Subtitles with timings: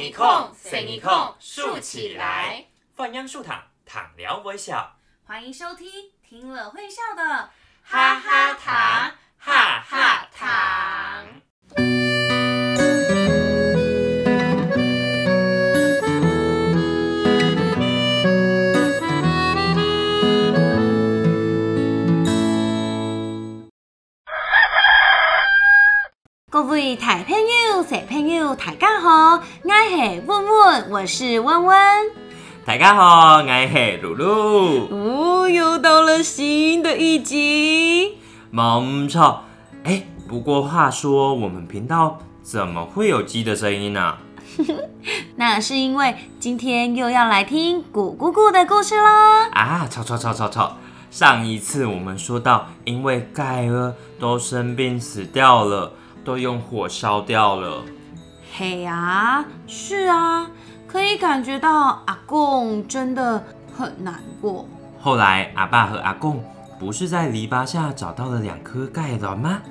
[0.00, 2.64] 一空，省一空，竖起来。
[2.94, 4.96] 放央竖躺，躺聊微笑。
[5.24, 7.50] 欢迎收听听了会笑的
[7.82, 11.39] 哈哈糖，哈哈糖。
[26.70, 31.76] 位大朋友、小朋友，大家好，我是温温，我是温温。
[32.64, 34.86] 大家好，我是露露。
[34.88, 38.16] 哦，又到了新的一集。
[38.52, 39.42] 没错，
[39.82, 44.14] 哎，不过话说，我们频道怎么会有鸡的声音呢、
[45.34, 49.08] 那是因为今天又要来听古姑姑的故事喽。
[49.50, 50.76] 啊，吵吵吵吵吵！
[51.10, 57.82] 上一次我们说到，因为盖儿都生病死掉了，都用火烧掉了。
[58.52, 60.50] 嘿呀，是啊，
[60.86, 63.44] 可以感觉到阿贡真的
[63.76, 64.66] 很难过。
[65.00, 66.44] 后来阿爸和阿贡
[66.78, 69.62] 不是在篱笆下找到了两颗盖卵吗？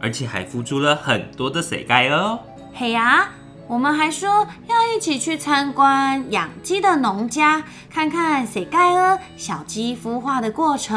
[0.00, 2.38] 而且还孵出了很多的水盖哦。
[2.72, 3.28] 嘿呀，
[3.66, 10.96] 我们还说要一起去参观养鸡的农家，看看水盖鹅小鸡孵化的过程。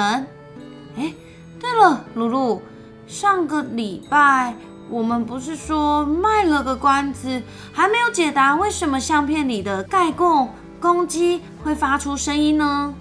[0.96, 1.12] 哎，
[1.60, 2.62] 对了，露露，
[3.08, 4.54] 上个礼拜
[4.92, 12.94] 我们不是说卖了个关子，还没有解答为什么相片里的盖贡公鸡会发出声音呢？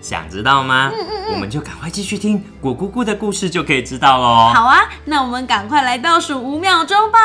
[0.00, 0.90] 想知道吗？
[1.32, 4.52] 我们就赶快继续听果姑姑的故事，就可以知道喽。
[4.52, 7.18] 好啊，那我们赶快来倒数五秒钟吧。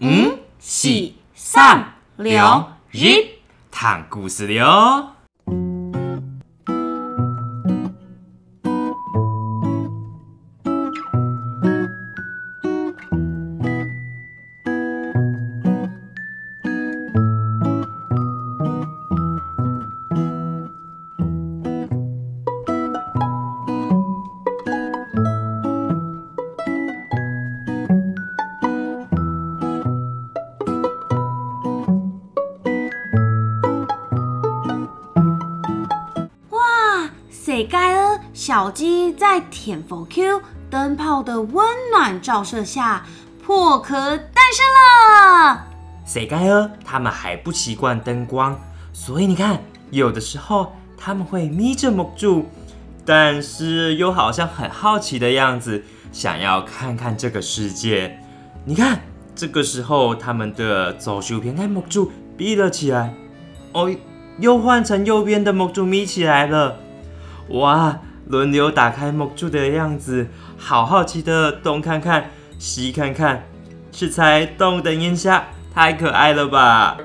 [0.00, 3.32] 五、四、三、两、一，
[3.70, 5.15] 躺故事了
[38.56, 40.40] 小鸡在舔佛 Q
[40.70, 43.04] 灯泡的温暖照射下，
[43.44, 44.64] 破壳诞生
[45.52, 45.66] 了。
[46.06, 48.58] 谁盖儿他们还不习惯灯光，
[48.94, 52.46] 所以你看，有的时候他们会眯着目住，
[53.04, 58.18] 但是又好像很好奇的样子，想要看看这个世界。
[58.64, 59.02] 你看，
[59.34, 63.12] 这个时候他们的左手边的目珠闭了起来，
[63.74, 63.94] 哦，
[64.38, 66.78] 又换成右边的目珠眯起来了。
[67.50, 73.44] 哇，轮流打开木柱的样子，好好奇的东看看西看看，
[73.92, 75.48] 是才动等一下。
[75.74, 76.96] 太可爱了吧！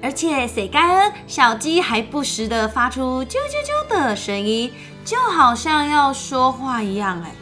[0.00, 4.72] 而且水盖儿小鸡还不时的发出啾啾啾的声音，
[5.04, 7.22] 就好像要说话一样。
[7.22, 7.32] 哎，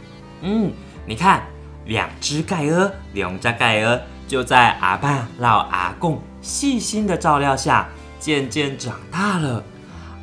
[0.43, 0.72] 嗯，
[1.06, 1.47] 你看，
[1.84, 7.87] 两只盖鹅，两只盖鹅就在阿爸老阿公细心的照料下，
[8.19, 9.62] 渐渐长大了。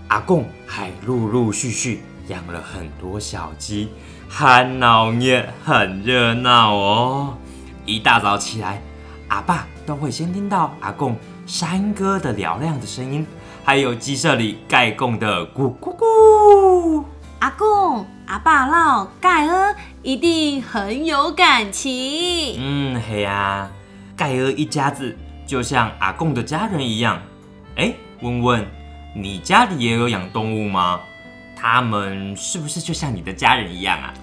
[0.09, 3.89] 阿公还陆陆续续养了很多小鸡，
[4.29, 7.38] 很闹热，很热闹哦。
[7.85, 8.81] 一大早起来，
[9.28, 13.28] 阿爸都会先听到阿贡山歌的嘹亮的声音，
[13.66, 17.03] 还有鸡舍里盖贡的咕咕咕。
[17.39, 22.55] 阿贡、阿爸唠盖儿一定很有感情。
[22.57, 23.69] 嗯，嘿呀、
[24.16, 25.13] 盖儿一家子
[25.45, 27.22] 就像阿贡的家人一样。
[27.75, 28.66] 哎，问问，
[29.13, 31.01] 你家里也有养动物吗？
[31.63, 34.13] 他们是不是就像你的家人一样啊？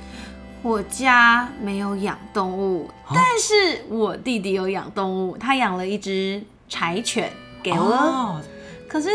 [0.63, 7.79] 我家没有养动物，但是我弟弟有养动物，他养了一只柴犬给我。
[7.79, 8.41] 哦，
[8.87, 9.09] 可是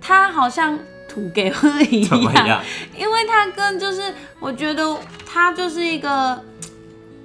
[0.00, 0.76] 他好像
[1.08, 2.02] 土给我一
[2.48, 2.60] 样？
[2.98, 6.40] 因为他跟就是我觉得他就是一个嘖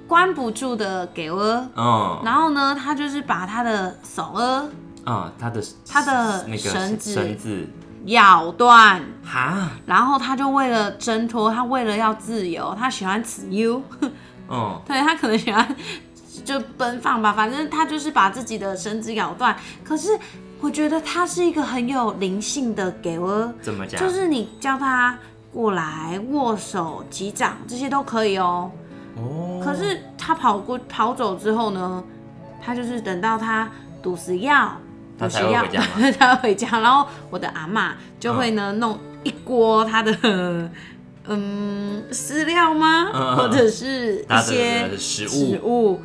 [0.06, 1.42] 关不住的给我。
[1.74, 4.68] 嗯然后呢，他就是把他的手儿
[5.04, 7.68] 嗯，他的他的那个绳子绳子，
[8.06, 13.82] 咬断，哈，然后他就为了挣脱，他为了要自由，他喜欢自由，
[14.46, 15.76] 哦， 对他可能喜欢
[16.44, 19.56] 就奔放吧，反正他就是把自己的绳子咬断。
[19.82, 20.18] 可是
[20.60, 24.00] 我觉得他是一个很有灵性的给我，怎么讲？
[24.00, 25.18] 就是你叫他
[25.52, 28.70] 过来握手、击掌这些都可以哦。
[29.16, 32.02] 哦，可是他跑过跑走之后呢，
[32.60, 33.70] 他就是等到他
[34.02, 34.72] 毒死药，
[35.18, 36.12] 他毒死药才会回家吗？
[36.18, 40.70] 他要回家，然后我的阿嬷就会呢、弄一锅他的
[41.26, 43.36] 嗯饲料吗？
[43.36, 46.02] 或者是一些食物食物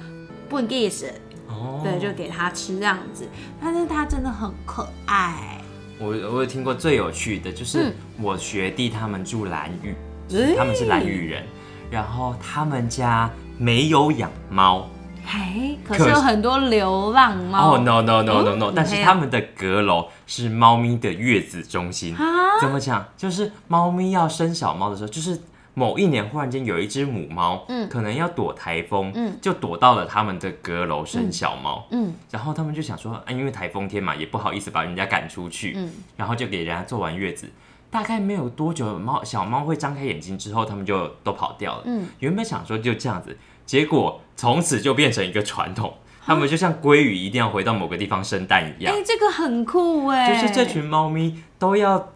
[0.48, 1.14] 不给食，
[1.48, 3.28] 哦对，就给他吃这样子。
[3.62, 5.62] 但是它真的很可爱，
[6.00, 9.94] 我我有听过最有趣的，就是嗯我学弟他们住蓝屿，
[10.38, 11.44] 诶他们是蓝屿人，
[11.92, 14.88] 然后他们家没有养猫。
[15.32, 17.76] 嘿，可可是是有很多流浪猫。
[17.76, 22.16] 哦、no no no no no！、嗯但是他们的阁楼是猫咪的月子中心。
[22.16, 23.06] 啊，怎么讲？
[23.16, 25.40] 就是猫咪要生小猫的时候，就是
[25.76, 31.86] 某一年忽然间有一只母猫，嗯可能要躲台风，嗯就躲到了他们的阁楼生小猫。
[31.92, 37.48] 嗯然后他们就想说，啊，因为台风天嘛，也不好意思把人家赶出去，嗯然后就给人家做完月子。
[37.92, 41.82] 大概没有多久，猫小猫会张开眼睛之后，他们就都跑掉了。
[41.86, 45.94] 嗯，原本想说就这样子，结果从此就变成一个传统，
[46.26, 52.10] 他们就像鲑鱼一定要回到某个地方生蛋一样哎、样，这个很酷哎，就是这群猫咪都要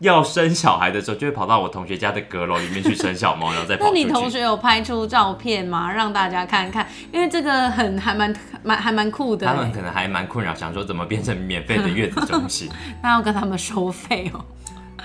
[0.00, 3.90] 要生小孩的时候，就会跑到我同学家的阁楼里面去生小猫，然后再跑 那。
[3.92, 5.90] 你同学有拍出照片吗？
[5.90, 9.54] 让大家看看，因为这个很还蛮蛮还蛮酷的欸。
[9.54, 12.68] 他们可能还蛮困扰，想说怎么变成免费的月子中心。
[13.02, 14.44] 那要跟他们收费哦。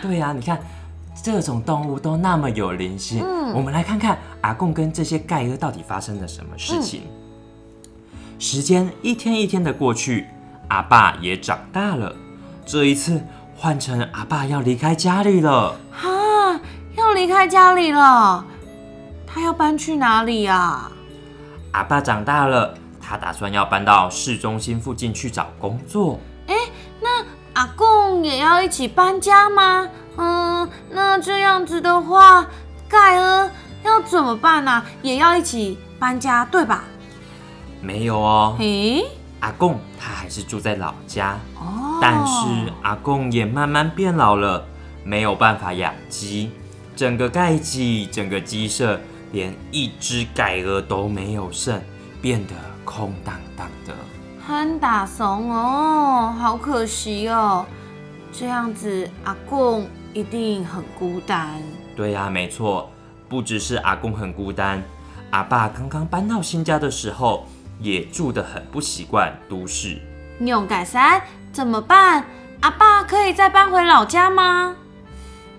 [0.02, 0.60] 对呀、你看
[1.22, 7.04] 这种动物都那么有灵性，嗯我们来看看阿贡跟这些盖哥到底发生了什么事情。
[8.38, 10.28] 时间一天一天的过去，
[10.70, 12.16] 阿爸也长大了。
[12.66, 13.22] 这一次
[13.58, 15.76] 换成阿爸要离开家里了。
[15.92, 16.60] 哈，
[16.96, 18.46] 要离开家里了，
[19.28, 20.92] 他要搬去哪里啊？
[21.72, 26.20] 阿爸长大了，他打算要搬到市中心附近去找工作。
[27.60, 29.86] 阿公也要一起搬家吗？
[30.16, 32.48] 嗯，那这样子的话，
[32.88, 33.52] 盖尔
[33.84, 36.86] 要怎么办呢、也要一起搬家，对吧？
[37.82, 39.04] 没有哦，诶，
[39.42, 41.38] 阿贡他还是住在老家。
[41.60, 44.66] 哦，但是阿贡也慢慢变老了，
[45.04, 46.52] 没有办法养鸡，
[46.96, 48.98] 整个盖鸡，整个鸡舍
[49.34, 51.82] 连一只盖鹅都没有剩，
[52.22, 52.54] 变得
[52.86, 53.94] 空荡荡的。
[54.50, 57.64] 很打怂哦，好可惜哦。
[58.32, 61.62] 这样子，阿公一定很孤单。
[61.96, 62.90] 对呀、没错，
[63.30, 64.82] 不只是阿公很孤单，
[65.30, 67.46] 阿爸刚刚搬到新家的时候，
[67.80, 70.00] 也住得很不习惯都市。
[70.40, 71.22] 用改三
[71.52, 72.26] 怎么办？
[72.62, 74.76] 阿爸可以再搬回老家吗？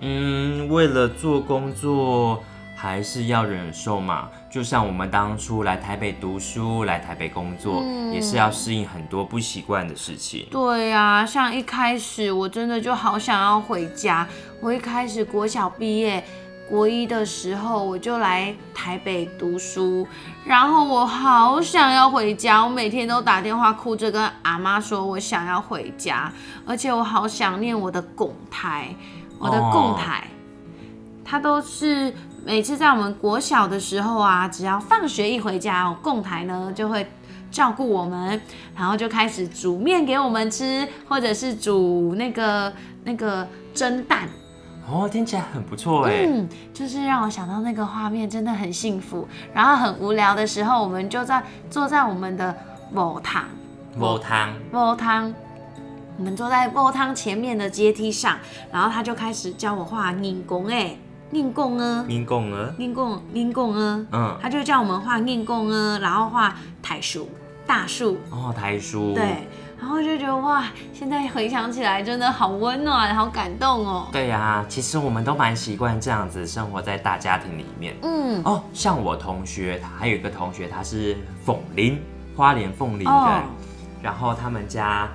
[0.00, 2.42] 嗯，为了做工作，
[2.74, 4.28] 还是要忍受嘛。
[4.50, 10.48] 就像我们当初来台北读书、来台北工作，嗯也是要适应很多不习惯的事情。
[10.50, 14.26] 对呀、像一开始我真的就好想要回家。
[14.60, 16.24] 我一开始国小毕业，
[16.68, 20.04] 国一的时候我就来台北读书，
[20.44, 26.32] 然后我好想要回家，我每天都打电话哭着跟阿妈说我想要回家，
[26.66, 28.92] 而且我好想念我的拱台，
[29.38, 30.26] 我的拱台。
[31.24, 32.12] 它都是
[32.44, 37.06] 每次在我们国小的时候啊，只要放学一回家，哦，供台呢就会
[37.50, 38.40] 照顾我们，
[38.76, 42.72] 然后就开始煮面给我们吃，或者是煮那个
[43.04, 44.28] 那个蒸蛋，
[44.88, 46.24] 哦，听起来很不错哎。
[46.26, 49.28] 嗯，就是让我想到那个画面真的很幸福。
[49.52, 52.56] 然后很无聊的时候，我们就在坐在我们的
[52.92, 53.44] 某堂
[53.98, 55.32] 煲汤，煲汤。
[56.18, 58.36] 我们坐在煲汤前面的阶梯上，
[58.70, 60.94] 然后他就开始教我画拧弓，哎，
[61.32, 62.04] 硬弓呢？
[62.08, 67.28] 民工儿，硬贡硬贡啊，嗯，他就叫我们画硬贡呢，然后画台树、
[67.66, 69.46] 大树，哦，台书，对，
[69.78, 74.08] 然后就觉得哇，现在回想起来真的好温暖，好感动哦。
[74.10, 77.96] 对呀、其实我们都蛮习惯这样子生活在大家庭里面。
[78.02, 82.00] 嗯，哦，像我同学，他还有一个同学，他是凤林，
[82.36, 83.42] 花莲凤林人，哦。
[84.02, 85.08] 然后他们家，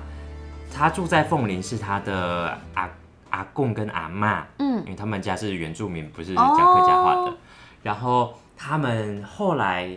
[0.72, 2.88] 他住在凤林，是他的阿
[3.36, 7.30] 阿公跟阿妈，嗯因为他们家是原住民，不是讲客家话的。
[7.30, 7.34] 哦
[7.82, 9.96] 然后他们后来，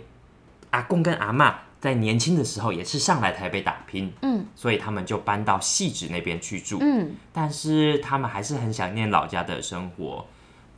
[0.70, 6.78] 阿公跟阿妈在年轻的时候也是上来台北打拼，嗯所以他们就搬到汐止那边去住。
[6.82, 10.24] 嗯，但是他们还是很想念老家的生活，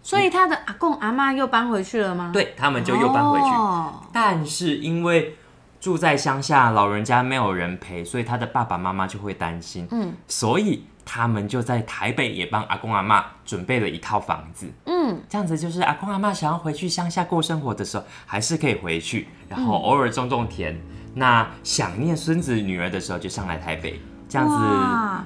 [0.02, 3.46] 所以他的阿公阿妈又搬回去了吗？，对他们就又搬回去。
[3.46, 5.36] 哦、但是因为
[5.82, 14.72] 住在乡下，老人家没有人陪，所以他的爸爸妈妈就会担心，嗯所以他们就在台北也帮阿公阿妈准备了一套房子。
[14.86, 20.80] 嗯，这样子就是阿公阿妈想要回去乡下过生活的时候，还是可以回去，然后偶尔种种田。
[21.14, 24.00] 那想念孙子女儿的时候，就上来台北。
[24.30, 24.56] 这样子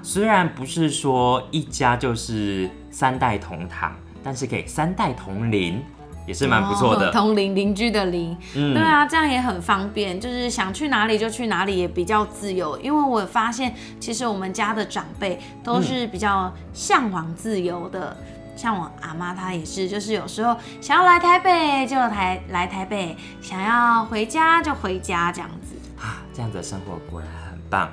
[0.01, 5.79] 虽然不是说一家就是三代同堂，但是可以三代同龄，
[6.25, 7.10] 也是蛮不错的。
[7.10, 12.77] 哦同邻邻居的邻，嗯对啊，这样也很方便，就是想去哪里就去哪里，也比较自由。
[12.79, 18.15] 因为我发现，其实我们家的长辈都是比较向往自由的。
[18.55, 25.75] 像我阿妈，她也是，就是有时候想要来台北就台来台北，想要回家就回家这样子。
[26.01, 27.89] 啊，这样子的生活果然很棒。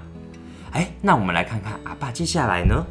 [0.70, 2.84] 哎，那我们来看看阿爸接下来呢？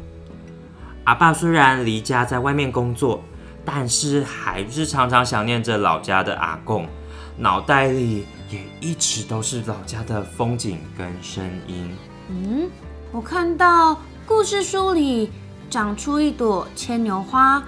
[1.04, 3.24] 阿爸虽然离家在外面工作，
[3.64, 6.88] 但是还是常常想念着老家的阿贡，
[7.36, 11.96] 脑袋里也一直都是老家的风景跟声音。
[12.28, 12.68] 嗯，
[13.10, 15.30] 我看到故事书里
[15.70, 17.62] 长出一朵牵牛花，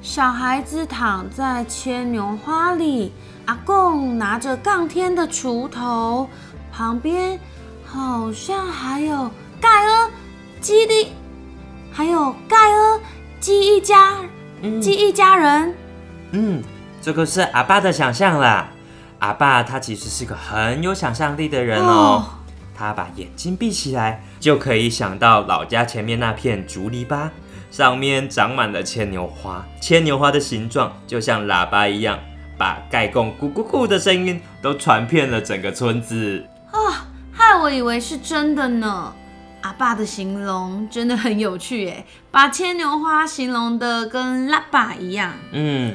[0.00, 3.12] 小孩子躺在牵牛花里，
[3.44, 6.28] 阿贡拿着杠天的锄头，
[6.72, 7.38] 旁边
[7.84, 10.10] 好像还有盖尔、
[10.60, 11.12] 基地，
[11.90, 13.00] 还有盖尔、
[13.40, 14.16] 基一家、
[14.80, 15.74] 基一家人。
[16.32, 16.62] 嗯，
[17.00, 18.68] 这个是阿爸的想象啦。
[19.18, 22.24] 阿爸他其实是个很有想象力的人哦。
[22.74, 27.30] 他把眼睛闭起来，就可以想到老家前面那片竹篱笆，
[27.70, 29.64] 上面长满了牵牛花。
[29.80, 32.18] 牵牛花的形状就像喇叭一样，
[32.58, 36.44] 把盖贡咕咕咕的声音都传遍了整个村子。
[36.70, 39.14] 啊，害我以为是真的呢。
[39.66, 45.32] 阿爸的形容真的很有趣耶， 把牵牛花形容的跟拉爸一样。
[45.50, 45.92] 嗯，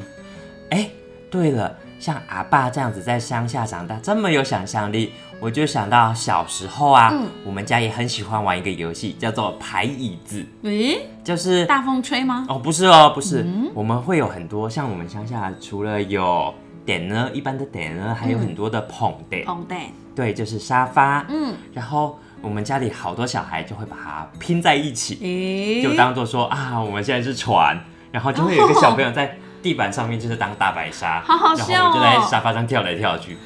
[0.71, 0.89] 哎，
[1.29, 5.13] 对了，像阿爸这样子在乡下长大，这么有想象力。
[5.39, 7.13] 我就想到小时候啊，
[7.45, 10.45] 我们家也很喜欢玩一个游戏，叫做排椅子。
[10.63, 12.45] 诶，就是大风吹吗？
[12.49, 13.47] 哦，不是哦，不是。
[13.73, 16.53] 我们会有很多，像我们乡下除了有
[16.85, 19.45] 点呢，一般的点呢，还有很多的捧垫。
[19.45, 19.93] 捧垫。
[20.13, 21.25] 对，就是沙发。
[21.29, 21.55] 嗯。
[21.73, 27.79] 然后我们家里好多小孩就会把它拼在一起，就当做说啊，我们现在是船，
[28.11, 31.67] 然后就会有一个小朋友在地板上面，就是当大白鲨，好好笑哦。
[31.69, 33.37] 然后我们就在沙发上跳来跳去。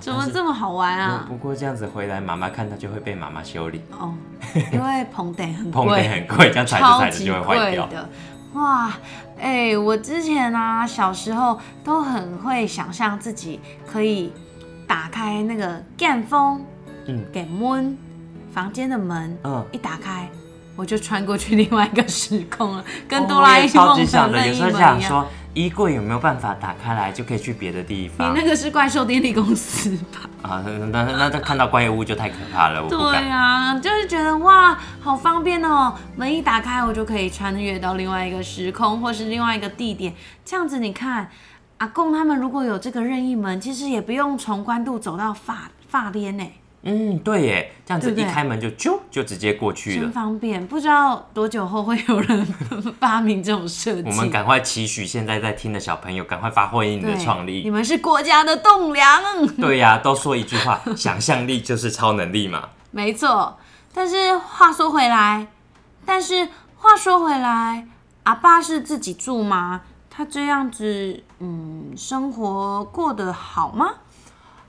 [0.00, 1.26] 怎么这么好玩啊？
[1.28, 4.14] 不过这样子回来，妈妈看到就会被妈妈修理哦，
[4.72, 7.88] 因为棚顶很贵，棚顶很贵，这样踩着踩着就会坏掉。
[8.54, 8.92] 哇，
[9.38, 14.32] 哎，我之前啊，小时候都很会想象自己可以
[14.86, 16.64] 打开那个电风，
[17.06, 17.96] 嗯，给门
[18.52, 20.28] 房间的门，嗯，一打开
[20.76, 25.26] 我就穿过去另外一个时空了，跟哆啦 A 梦的那一模一样。
[25.54, 28.30] 衣柜有没有办法打开来就可以去别的地方？
[28.30, 30.48] 你那个是怪兽电力公司吧？
[30.48, 40.14] 啊，那那那看到怪物就太可怕了，我不对啊，就是觉得哇，好方便哦，门一打开我就可以穿越到另外一个时空或是另外一个地点。
[40.42, 41.28] 这样子你看，
[41.76, 46.46] 阿公他们如果有这个任意门，其实也不用从关渡走到发发边呢。
[46.84, 50.66] 嗯，对耶，这样子一开门就啾就直接过去了，真方便。
[50.66, 52.44] 不知道多久后会有人
[52.98, 54.08] 发明这种设计。
[54.08, 57.62] 我们赶快期许现在在听的小朋友，赶快发挥你的创力。
[57.62, 59.46] 你们是国家的栋梁。
[59.60, 62.70] 对呀，都说一句话，想象力就是超能力嘛。
[62.90, 63.56] 没错，
[63.94, 65.46] 但是话说回来，
[66.04, 66.48] 但是
[66.78, 67.86] 话说回来，
[68.24, 69.82] 阿爸是自己住吗？
[70.10, 73.88] 他这样子，嗯，生活过得好吗？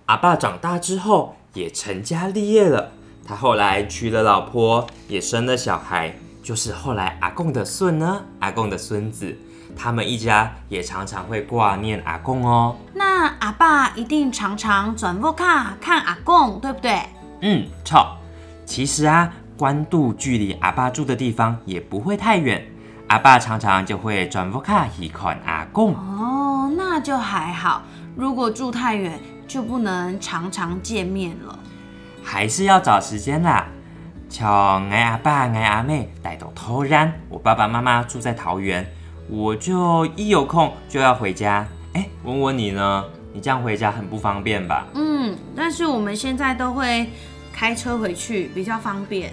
[0.06, 1.38] 阿爸长大之后。
[1.54, 2.92] 也成家立业了，
[3.26, 9.38] 他后来娶了老婆，也生了小孩，就是后来阿公的孙呢，阿公的孙子，
[9.76, 12.76] 他们一家也常常会挂念阿公哦。
[12.94, 17.00] 那阿爸一定常常转播卡看阿公，对不对？
[17.42, 18.18] 嗯，错。
[18.66, 22.66] 其实啊，官渡距离阿爸住的地方也不会太远，
[23.08, 25.94] 阿爸常常就会转播卡一看阿公。
[25.94, 27.84] 哦，那就还好。
[28.16, 29.20] 如果住太远，
[29.54, 31.60] 就不能常常见面了，
[32.24, 33.68] 还是要找时间啦。
[34.28, 38.84] 像爱阿爸、爱阿妹带到桃然，我爸爸妈妈住在桃园，
[39.30, 41.68] 我就一有空就要回家。
[41.94, 43.06] 哎，问问你呢？
[43.32, 44.88] 你这样回家很不方便吧？
[44.96, 47.08] 嗯，但是我们现在都会
[47.54, 49.32] 开车回去，比较方便。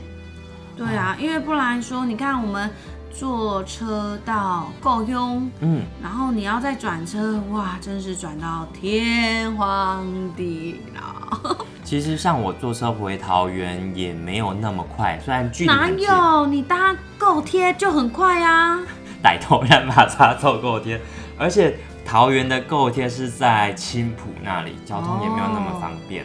[0.77, 2.71] 对啊，因为不然说，你看我们。
[3.11, 11.57] 坐车到够用，嗯，然后你要再转车，哇，真是转到天荒地老。
[11.85, 16.47] 其实像我坐车回桃园也没有那么快，虽然距离哪有？
[16.47, 18.79] 你搭够贴就很快啊！
[19.23, 21.01] 带头让马叉坐够贴，
[21.37, 26.25] 而且桃园的够贴是在青浦那里，交通也没有那么方便。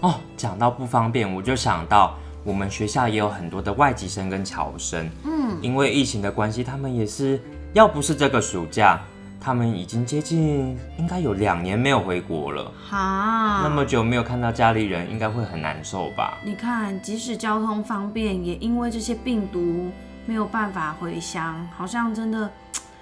[0.00, 2.16] 哦，讲到不方便，我就想到。
[2.44, 7.40] 我们学校也有很多的外籍生跟侨生，嗯，因为疫情的关系，他们也是
[7.72, 9.00] 要不是这个暑假，
[9.40, 12.72] 他们已经接近应该有两年没有回国了。
[12.88, 16.38] 哈，那么久没有看到家里人，应该会很难受吧？
[16.44, 19.90] 你看，即使交通方便，也因为这些病毒
[20.26, 22.50] 没有办法回乡，好像真的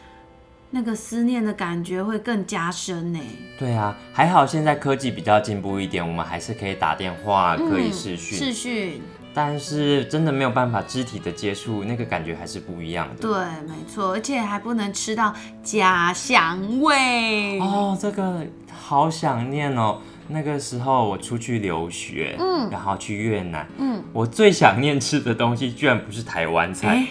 [0.70, 3.18] 那个思念的感觉会更加深呢。
[3.58, 9.00] 对啊，还好现在科技比较进步一点，我们还是可以打电话，可以视讯，视讯。
[9.32, 13.22] 但是真的没有办法肢体的接触，那个感觉还是不一样的。
[13.22, 13.30] 对，
[13.68, 17.58] 没错，而且还不能吃到家乡味。
[17.60, 19.98] 哦，这个好想念哦！
[20.32, 27.06] 那个时候我出去留学，嗯然后去越南，嗯，我最想念吃的东西居然不是台湾菜，哎，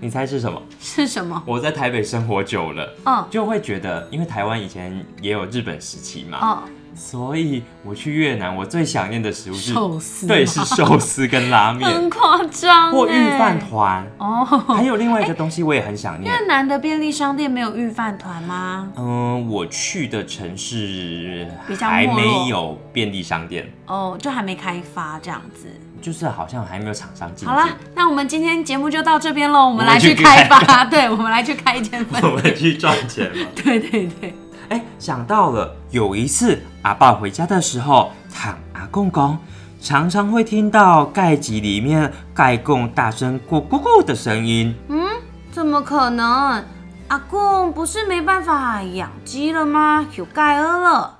[0.00, 0.60] 你猜是什么？
[0.80, 1.40] 是什么？
[1.46, 6.62] 我在台北生活久了，嗯就会觉得，因为台湾以前也有日本时期嘛，哦，
[6.98, 14.06] 所以我去越南，我最想念的食物是，寿司对，是寿司跟拉面很夸张或御饭哎团。
[14.18, 14.44] 哦。
[14.66, 18.90] 还有另外一个东西我也很想念，越南的便利商店没有御饭团吗？
[18.96, 25.68] 嗯，我去的城市比较还没有便利商店，哦，就还没开发这样子。
[26.00, 33.46] 就是好像还没有厂商进好了。，那我们今天节目就到这边喽，我们来去去开发， 对，我们来去开一间分我们去赚钱嘛。
[33.56, 34.32] 对 对对，
[34.68, 39.38] 哎，想到了，有一次阿爸回家的时候，躺阿公公
[39.80, 44.74] 常常会听到盖集里面盖公大声咕咕咕的声音。
[44.88, 45.06] 嗯
[45.50, 46.64] 怎么可能？
[47.08, 50.06] 阿公不是没办法养鸡了吗？
[50.16, 51.18] 有盖鹅了。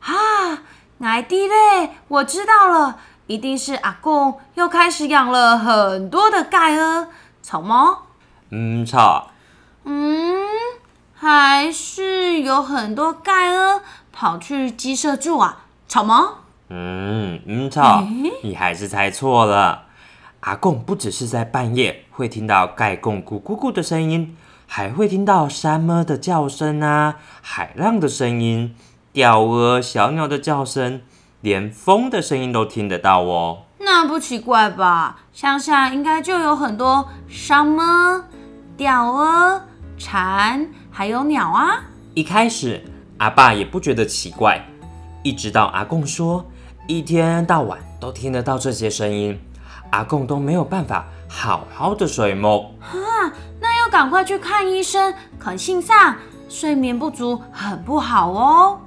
[0.00, 0.12] 啊，
[0.98, 7.08] 奶弟嘞，我知道了，一定是阿公又开始养了很多的盖鹅。
[7.40, 8.02] 草猫，
[8.50, 9.30] 嗯，草，
[9.84, 10.44] 嗯，
[11.24, 15.66] 还是有很多盖鹅跑去鸡舍住啊？
[15.86, 16.30] 草吗，
[16.68, 18.02] 嗯嗯，吵，
[18.42, 19.84] 你还是猜错了。
[20.40, 24.36] 阿贡不只是在半夜会听到盖贡咕咕咕的声音，
[24.66, 28.74] 还会听到山猫的叫声啊，海浪的声音，
[29.12, 31.02] 钓鹅、小鸟的叫声，
[31.40, 33.66] 连风的声音都听得到哦。
[33.78, 35.20] 那不奇怪吧？
[35.32, 38.22] 乡下应该就有很多山猫、
[38.76, 39.62] 钓鹅、
[39.96, 41.82] 蝉，还有鸟啊。
[42.14, 42.84] 一开始
[43.16, 44.62] 阿爸也不觉得奇怪，
[45.22, 46.44] 一直到阿贡说
[46.86, 49.40] 一天到晚都听得到这些声音，
[49.90, 53.32] 阿贡都没有办法好好的睡梦啊。
[53.58, 56.16] 那要赶快去看医生，肯信上
[56.48, 58.78] 睡眠不足很不好哦。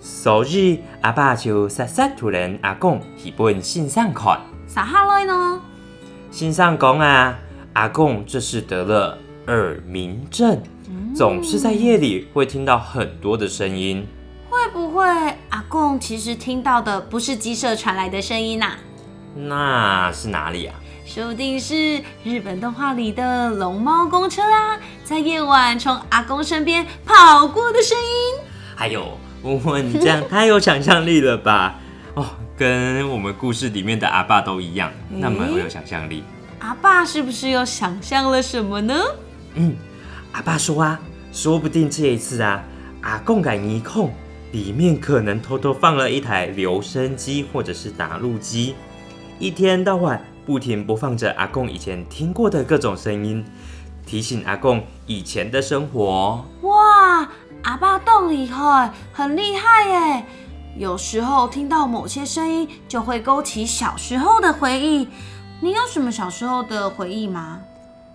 [0.00, 5.60] 所以阿爸就塞塞突然阿公一本信上看，撒哈来呢？
[6.32, 7.38] 信上讲啊，
[7.74, 10.60] 阿公这是得了耳鸣症，
[11.14, 14.06] 总是在夜里会听到很多的声音。
[14.48, 15.04] 会不会
[15.50, 18.78] 阿公其实听到的不是鸡舍传来的声音呐、啊？
[19.34, 20.74] 那是哪里啊？
[21.04, 28.44] 说不定是日本动画里的龙猫公车啊，在夜晚从阿公身边跑过的声音。
[28.74, 31.78] 还有，我你这样太有想象力了吧？
[32.14, 36.22] 哦，跟我们故事里面的阿爸都一样，那么有想象力。
[36.60, 38.94] 阿爸是不是又想象了什么呢？
[39.54, 39.74] 嗯，
[40.32, 40.98] 阿爸说啊，
[41.30, 42.64] 说不定这一次啊，
[43.02, 44.12] 阿公改泥控
[44.50, 48.74] 里面可能偷偷放了一台留声机或者是打录机，
[49.38, 53.44] 一天到晚不停播放着阿公以前听过的各种声音，
[54.06, 56.44] 提醒阿公以前的生活。
[56.62, 57.28] 哇，
[57.62, 60.24] 阿爸动以后，很厉害耶！
[60.78, 65.06] 有时候听到某些声音，就会勾起小时候的回忆。
[65.60, 67.60] 你有什么小时候的回忆吗？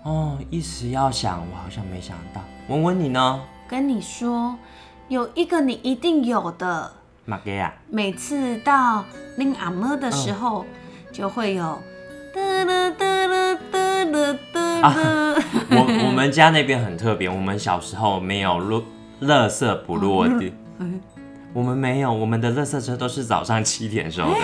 [0.07, 2.41] 哦，一时要想，我好像没想到。
[2.69, 3.41] 文文你呢？
[3.67, 4.57] 跟你说，
[5.09, 6.93] 有一个你一定有的。
[7.25, 7.73] 马给啊？
[7.89, 9.03] 每次到
[9.35, 10.65] 拎阿嬷的时候，
[11.11, 11.77] 就会有
[12.33, 15.43] 哒啦哒啦哒啦哒啦。
[15.71, 18.81] 我我们家那边很特别，我们小时候没有落
[19.23, 20.53] 垃圾不落的，
[21.51, 24.39] 我们没有，我们的垃圾车都是早上七点收的，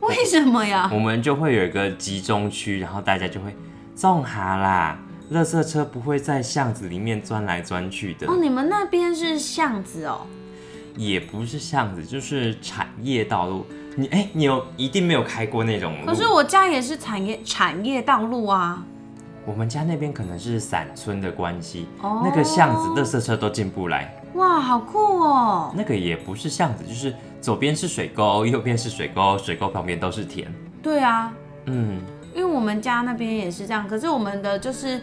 [0.00, 0.90] 为什么呀？
[0.92, 3.56] 我们就会有一个集中区，然后大家就会
[3.98, 4.98] 种哈啦，
[5.32, 10.20] 垃圾车不会在巷子里面钻来钻去的，哦，你们那边是巷子哦。
[10.96, 13.66] 也不是巷子，就是产业道路。
[13.96, 16.06] 你哎、你有一定没有开过那种路？
[16.06, 18.82] 可是我家也是产业产业道路啊。
[19.44, 24.14] 我们家那边可能是散村的关系，哦那个巷子垃圾车都进不来。
[24.34, 25.72] 哇，好酷哦！
[25.74, 30.52] 那个也不是巷子，就是左边是水沟，右边是水沟，水沟旁边都是田。
[30.82, 31.32] 对啊，
[31.64, 32.00] 嗯，
[32.38, 35.02] 因为我们家那边也是这样，可是我们的就是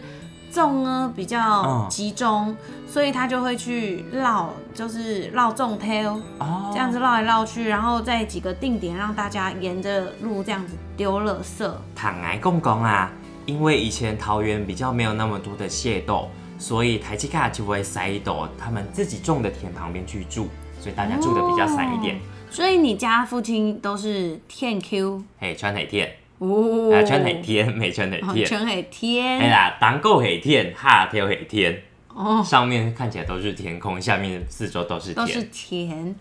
[0.50, 2.56] 种呢比较嗯集中，
[2.88, 11.70] 所以他就会去绕，就是绕种 tail，哦，这样子绕来绕去，然后在几个定点让大家沿着路这样子丢垃圾。
[11.94, 13.12] 坦来公公啊，
[13.44, 20.48] 因为以前桃园比较没有那么多的蟹斗，所以台积卡就会塞到他们自己种的田旁边去住，
[20.80, 22.18] 所以大家住的比较散一点。
[22.48, 28.46] 所以你家附近都是天 Q 嘿，川海田，哦啊，川海天，没全海哦田。
[28.46, 36.14] 全海哎天啦，当够海天，下条海天，哦，上面看起来都是天空，下面四周都是都是田。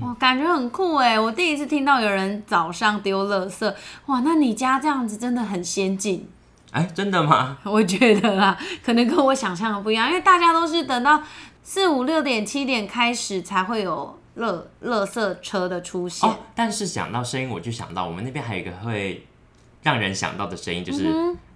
[0.00, 1.20] 哇，感觉很酷哎！
[1.20, 3.72] 我第一次听到有人早上丢垃圾，
[4.06, 6.28] 哇，那你家这样子真的很先进。
[6.72, 7.56] 哎，真的吗？
[7.64, 11.22] 我觉得啦，可能跟我想象的不一样，因为大家都是等到
[11.62, 16.28] 四五六点、七点开始才会有垃垃圾车的出现。
[16.28, 19.24] 哦，但是想到声音，我就想到我们那边还有一个会
[19.82, 21.06] 让人想到的声音，就是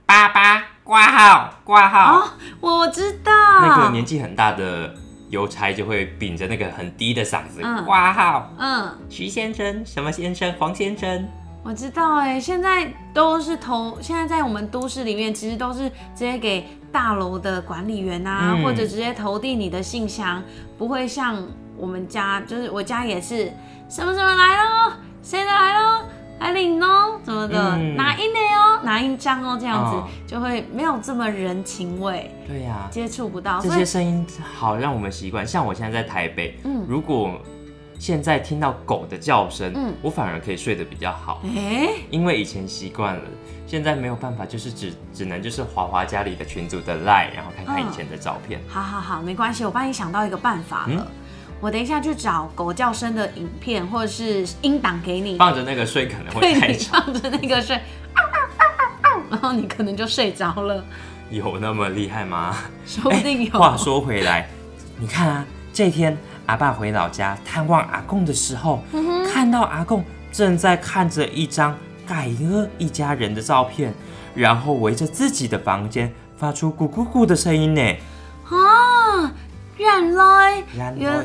[0.07, 2.19] 爸爸挂号挂号。
[2.19, 2.31] 哦，
[2.61, 3.33] 我知道。
[3.61, 4.95] 那个年纪很大的
[5.31, 8.51] 邮差就会秉着那个很低的嗓子嗯挂号。
[8.59, 10.53] 嗯，徐先生，什么先生？
[10.59, 11.29] 黄先生。
[11.65, 20.43] 我知道哎，现在都是投，现在在我们都市里面，其实都是直接给大楼的管理员啊，嗯或者直接投递你的信箱，
[20.77, 21.41] 不会像
[21.77, 23.45] 我们家，就是我家也是
[23.89, 26.05] 什么什么来喽，谁的来喽，
[26.43, 27.97] 来领哦，怎么的，嗯。
[27.97, 30.09] 拿印的哦，拿印章哦，这样子、哦。
[30.27, 35.47] 就会没有这么人情味，对呀、接触不到，这所以些声音好让我们习惯。
[35.47, 36.85] 像我现在在台北，嗯。
[36.89, 37.41] 如果
[37.99, 39.95] 现在听到狗的叫声，嗯。
[40.03, 43.23] 我反而可以睡得比较好，哎、因为以前习惯了，
[43.67, 48.61] 现在没有办法，就是只只能就是滑滑家里的群组的 line，然后看看以前的照片。
[48.69, 51.07] 好好好，没关系，我帮你想到一个办法了。
[51.63, 57.79] 嗯我等一下去找狗叫声的影片或者是音档给你，放着那个睡可能会对你太吵，放着那个睡，
[59.31, 60.85] 然后你可能就睡着了，
[61.31, 62.57] 有那么厉害吗？
[62.85, 63.51] 说不定有。
[63.53, 64.49] 话说回来，
[64.99, 73.95] 你看啊，这天阿爸回老家探望阿贡的时候，嗯看到阿贡正在看着一张盖尔一家人的照片，
[74.35, 77.81] 然后围着自己的房间发出咕咕咕的声音呢。
[78.51, 79.33] 啊，
[79.79, 81.23] 原来然原后，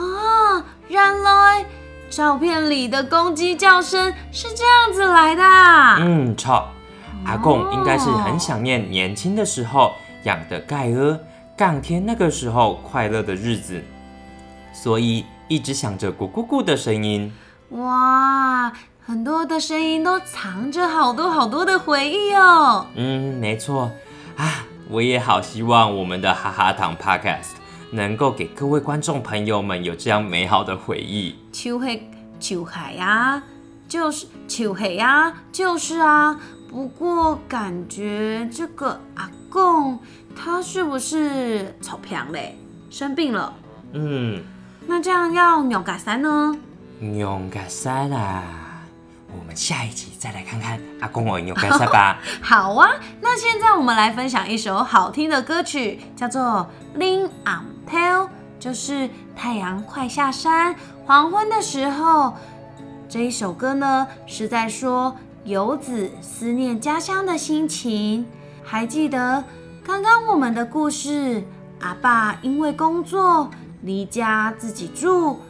[0.00, 1.64] 啊，原来
[2.08, 5.98] 照片里的公鸡叫声是这样子来的啊。
[6.00, 6.68] 嗯，错，
[7.24, 9.92] 阿贡应该是很想念年轻的时候
[10.24, 11.18] 养的盖尔，
[11.56, 13.82] 港天那个时候快乐的日子，
[14.72, 17.32] 所以一直想着咕咕咕的声音。
[17.70, 18.72] 哇，
[19.06, 22.86] 很多的声音都藏着好多好多的回忆哦。
[22.94, 23.90] 嗯，没错
[24.36, 27.59] 啊，我也好希望我们的哈哈糖 Podcast
[27.90, 31.34] 能够给各位观众朋友们有这样美好的回忆。
[31.52, 33.42] 秋黑秋海呀，
[33.88, 36.38] 就是秋黑呀，就是啊。
[36.70, 39.98] 不过感觉这个阿公
[40.36, 42.56] 他是不是草坪嘞？
[42.90, 43.52] 生病了？
[43.92, 44.40] 嗯，
[44.86, 46.56] 那这样要扭嘎三呢？
[47.00, 48.44] 勇敢三啦，
[49.36, 52.20] 我们下一集再来看看阿公我勇敢三吧。
[52.40, 58.26] 好啊，那现在我们来分享一首好听的歌曲，叫做《Ling on Tail》，
[58.58, 62.34] 就是太阳快下山，黄昏的时候。
[63.08, 68.24] 这一首歌呢，是在说游子思念家乡的心情。
[68.62, 69.42] 还记得
[69.84, 71.42] 刚刚我们的故事，
[71.80, 73.50] 阿爸因为工作
[73.82, 75.40] 离家自己住，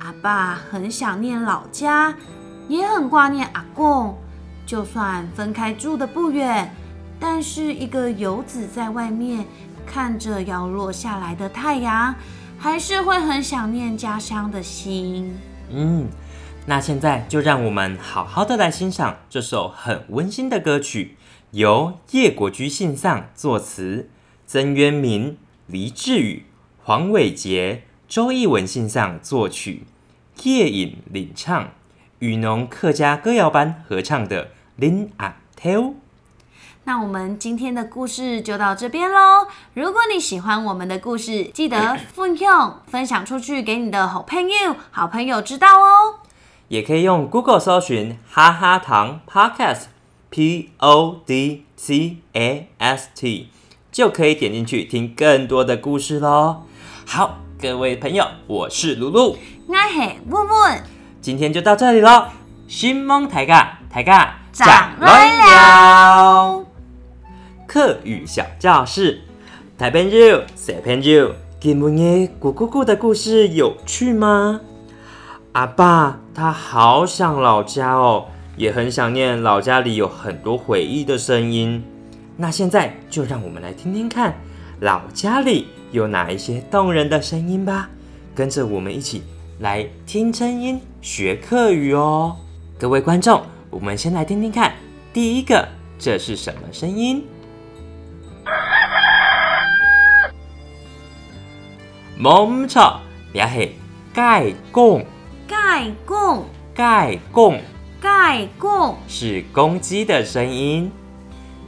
[0.00, 2.14] 阿爸很想念老家，
[2.66, 4.16] 也很挂念阿公。
[4.66, 6.74] 就算分开住的不远，
[7.20, 9.46] 但是一个游子在外面
[9.86, 12.14] 看着要落下来的太阳，
[12.58, 15.34] 还是会很想念家乡的心。
[15.70, 16.08] 嗯，
[16.66, 21.16] 那现在就让我们好好的来欣赏这首很温馨的歌曲，
[21.52, 24.10] 由叶国居信上作词，
[24.46, 26.44] 曾渊明、黎智宇、
[26.82, 29.84] 黄伟杰、周艺文信上作曲，
[30.42, 31.70] 叶颖领唱，
[32.18, 34.44] 雨农客家歌谣班合唱的
[34.76, 35.80] 《林阿 tell》。
[36.86, 39.48] 那我们今天的故事就到这边喽。
[39.74, 46.20] 如果你喜欢我们的故事，记得 分享分享出去给你的好朋友，好朋友知道哦。
[46.68, 53.50] 也可以用 Google 搜寻“哈哈糖 Podcast”，P O D C A S T，
[53.90, 56.62] 就可以点进去听更多的故事喽。
[57.04, 60.84] 好，各位朋友，我是露露，我是问问，
[61.20, 62.26] 今天就到这里喽。
[62.68, 66.75] 新蒙台嘎台嘎长来了。
[67.76, 69.20] 课语小教室，
[69.76, 74.62] 大朋友、小朋友，今晚的咕咕咕的故事有趣吗？
[75.52, 81.84] 阿爸他好想老家哦，也很想念老家里有很多回忆的声音。
[82.38, 84.34] 那现在就让我们来听听看，
[84.80, 87.90] 老家里有哪一些动人的声音吧。
[88.34, 89.22] 跟着我们一起
[89.58, 92.38] 来听声音学课语哦。
[92.78, 94.72] 各位观众，我们先来听听看，
[95.12, 97.22] 第一个这是什么声音？
[102.18, 103.00] 멈 춰，
[103.32, 103.70] 也是
[104.14, 105.04] 盖贡，
[105.46, 107.60] 盖贡，盖贡。
[107.98, 110.92] 盖贡，是公鸡的声音。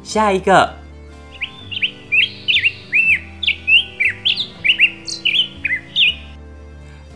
[0.04, 0.72] 下一个，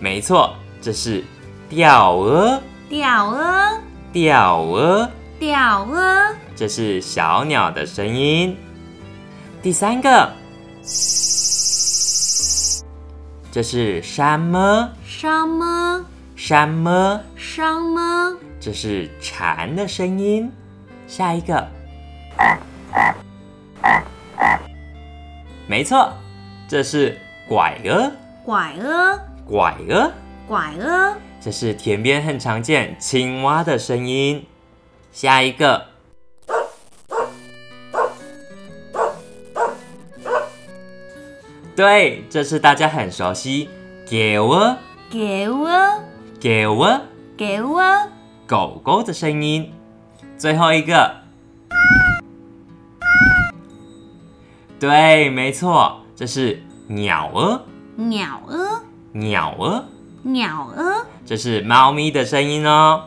[0.01, 1.23] 没错，这是
[1.69, 3.81] 钓鹅，钓鹅，
[4.13, 8.57] 钓鹅，钓鹅，这是小鸟的声音。
[9.63, 10.33] 第三个，
[13.53, 14.91] 这是山么？
[15.05, 16.07] 山么？
[16.35, 17.21] 山么？
[17.37, 18.35] 山么？
[18.59, 20.51] 这是蝉的声音。
[21.07, 21.69] 下一个，
[25.67, 26.15] 没错，
[26.67, 28.11] 这是拐儿。
[28.43, 30.11] 拐儿，拐儿，
[30.49, 34.47] 拐儿，这是田边很常见青蛙的声音。
[35.13, 35.89] 下一个，
[41.75, 43.67] 对，这是大家很熟悉，
[44.07, 44.77] 给我，
[45.11, 45.71] 给我，
[46.39, 47.01] 给我，
[47.35, 47.83] 给我，
[48.47, 49.73] 狗狗的声音。
[50.37, 51.11] 最后一个，
[54.79, 57.63] 对，没错，这是鸟儿，
[57.97, 58.83] 鸟儿，
[59.13, 59.85] 鸟儿，
[60.25, 63.05] 鸟儿，这是猫咪的声音哦。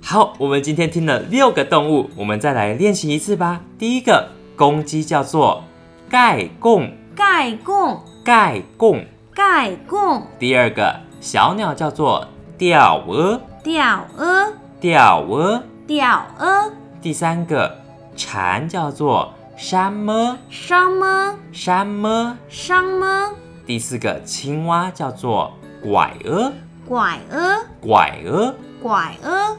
[0.00, 3.60] 好，我们今天听了六个动物，我们再来练习一次吧。
[3.78, 5.64] 第一个公鸡叫做
[6.08, 9.02] 盖贡，盖贡，盖贡。
[9.34, 15.62] 盖贡，第二个小鸟叫做钓鹅，钓鹅，钓鹅。
[15.86, 17.74] 钓鹅，第三个
[18.16, 21.34] 蝉叫做山么，山么？
[21.52, 22.36] 山么。
[22.50, 23.30] 山么？
[23.66, 25.52] 第四个青蛙叫做
[25.82, 26.52] 拐鹅，
[26.86, 28.54] 拐鹅，拐鹅。
[28.82, 29.56] 拐鹅，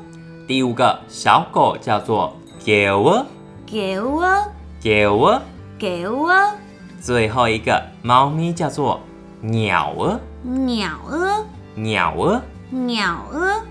[0.47, 3.25] 第五个小狗叫做狗鹅，
[3.65, 4.43] 狗鹅，
[4.83, 5.41] 狗鹅。
[5.79, 6.33] 给我，
[7.07, 9.01] 最后一个猫咪叫做
[9.39, 12.41] 鸟儿，鸟儿，鸟儿。
[12.69, 13.63] 鸟儿。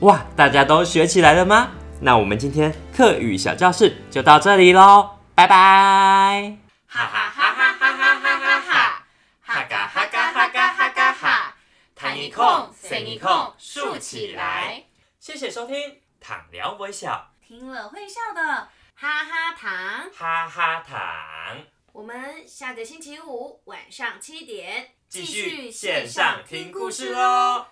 [0.00, 1.68] 哇，大家都学起来了吗？
[2.00, 6.56] 那我们今天课语小教室就到这里喽，拜拜。
[6.88, 9.04] 哈哈哈哈哈哈哈哈哈，
[9.40, 11.54] 哈嘎哈嘎哈嘎哈嘎哈，
[11.94, 14.82] 弹一空，伸一空，竖起来。
[15.20, 15.76] 谢谢收听，
[16.20, 18.42] 躺聊微笑，听了会笑的，
[18.96, 19.70] 哈哈糖。
[20.12, 20.98] 哈哈糖，
[21.94, 27.68] 我们下个星期五晚上七点继续线上听故事哦。